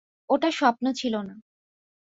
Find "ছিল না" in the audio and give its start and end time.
0.93-1.35